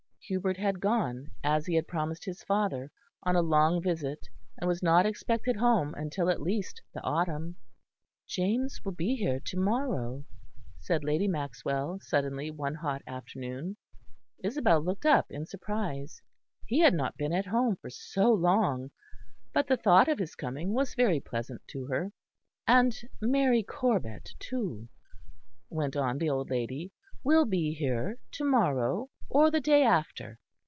Hubert 0.31 0.55
had 0.55 0.79
gone, 0.79 1.29
as 1.43 1.65
he 1.65 1.75
had 1.75 1.89
promised 1.89 2.23
his 2.23 2.41
father, 2.41 2.89
on 3.23 3.35
a 3.35 3.41
long 3.41 3.81
visit, 3.81 4.29
and 4.57 4.65
was 4.65 4.81
not 4.81 5.05
expected 5.05 5.57
home 5.57 5.93
until 5.95 6.29
at 6.29 6.41
least 6.41 6.81
the 6.93 7.01
autumn. 7.01 7.57
"James 8.27 8.79
will 8.85 8.93
be 8.93 9.17
here 9.17 9.41
to 9.41 9.59
morrow," 9.59 10.23
said 10.79 11.03
Lady 11.03 11.27
Maxwell, 11.27 11.99
suddenly, 11.99 12.49
one 12.49 12.75
hot 12.75 13.01
afternoon. 13.05 13.75
Isabel 14.41 14.79
looked 14.79 15.05
up 15.05 15.25
in 15.31 15.45
surprise; 15.45 16.21
he 16.65 16.79
had 16.79 16.93
not 16.93 17.17
been 17.17 17.33
at 17.33 17.47
home 17.47 17.75
for 17.75 17.89
so 17.89 18.31
long; 18.31 18.89
but 19.51 19.67
the 19.67 19.75
thought 19.75 20.07
of 20.07 20.19
his 20.19 20.35
coming 20.35 20.71
was 20.71 20.95
very 20.95 21.19
pleasant 21.19 21.61
to 21.71 21.87
her. 21.87 22.13
"And 22.65 22.95
Mary 23.19 23.63
Corbet, 23.63 24.29
too," 24.39 24.87
went 25.69 25.97
on 25.97 26.19
the 26.19 26.29
old 26.29 26.49
lady, 26.49 26.93
"will 27.21 27.43
be 27.45 27.73
here 27.73 28.17
to 28.35 28.45
morrow 28.45 29.09
or 29.33 29.49
the 29.49 29.61
day 29.61 29.81
after." 29.81 30.37